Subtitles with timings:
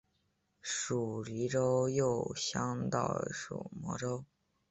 [0.63, 4.25] 属邕州右江道羁縻州。